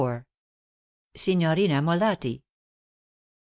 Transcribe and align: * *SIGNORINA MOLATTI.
* 1.13 1.13
*SIGNORINA 1.23 1.79
MOLATTI. 1.83 2.41